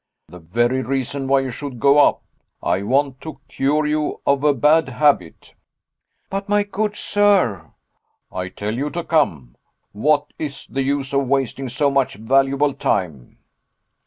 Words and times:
"The 0.29 0.39
very 0.39 0.81
reason 0.81 1.27
why 1.27 1.41
you 1.41 1.51
should 1.51 1.79
go 1.79 1.99
up. 1.99 2.23
I 2.63 2.81
want 2.81 3.21
to 3.21 3.39
cure 3.47 3.85
you 3.85 4.19
of 4.25 4.43
a 4.43 4.51
bad 4.51 4.89
habit." 4.89 5.53
"But, 6.27 6.49
my 6.49 6.63
good 6.63 6.95
sir" 6.95 7.71
"I 8.31 8.49
tell 8.49 8.73
you 8.75 8.89
to 8.89 9.03
come. 9.03 9.57
What 9.91 10.33
is 10.39 10.65
the 10.65 10.81
use 10.81 11.13
of 11.13 11.27
wasting 11.27 11.69
so 11.69 11.91
much 11.91 12.15
valuable 12.15 12.73
time?" 12.73 13.37